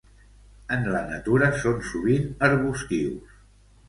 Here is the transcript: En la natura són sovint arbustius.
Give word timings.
En 0.77 0.85
la 0.95 1.01
natura 1.09 1.49
són 1.63 1.77
sovint 1.89 2.25
arbustius. 2.47 3.37